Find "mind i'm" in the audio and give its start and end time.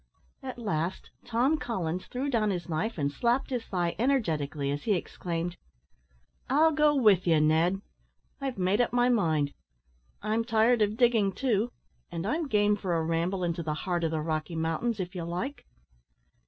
9.09-10.43